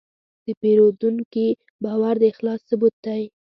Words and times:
د 0.45 0.47
پیرودونکي 0.61 1.47
باور 1.83 2.15
د 2.19 2.23
اخلاص 2.31 2.59
ثبوت 2.69 2.95
دی. 3.05 3.23